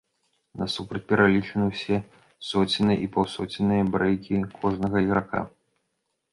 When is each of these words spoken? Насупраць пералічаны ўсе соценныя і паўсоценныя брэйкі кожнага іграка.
Насупраць 0.61 1.01
пералічаны 1.11 1.65
ўсе 1.73 1.97
соценныя 2.49 2.97
і 3.05 3.11
паўсоценныя 3.19 3.83
брэйкі 3.93 4.43
кожнага 4.59 4.97
іграка. 5.09 5.39